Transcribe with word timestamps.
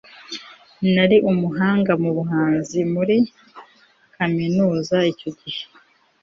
Nari 0.93 1.17
umuhanga 1.31 1.91
mubuhanzi 2.01 2.79
muri 2.93 3.17
kaminuza 4.15 4.97
icyo 5.11 5.29
gihe 5.39 5.63